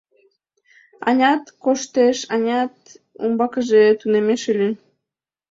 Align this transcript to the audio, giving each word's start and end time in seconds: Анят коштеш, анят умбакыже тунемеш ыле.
Анят 1.07 1.43
коштеш, 1.63 2.17
анят 2.33 2.73
умбакыже 3.23 3.83
тунемеш 3.99 4.41
ыле. 4.53 4.69